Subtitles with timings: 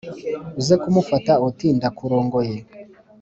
[0.59, 2.55] uze kumufata, uti: “ndakurongoye.